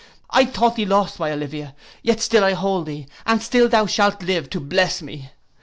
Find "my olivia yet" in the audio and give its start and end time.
1.19-2.19